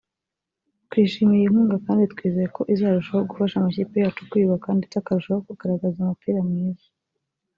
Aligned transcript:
“Twishimiye 0.87 1.39
iyi 1.41 1.51
nkunga 1.51 1.77
kandi 1.85 2.03
twizeye 2.13 2.47
ko 2.55 2.61
izarushaho 2.73 3.21
gufasha 3.29 3.55
amakipe 3.57 3.95
yacu 4.03 4.21
kwiyubaka 4.29 4.67
ndeste 4.77 4.95
akarushaho 4.97 5.39
kugaragaza 5.47 5.97
umupira 6.01 6.39
mwiza 6.49 6.87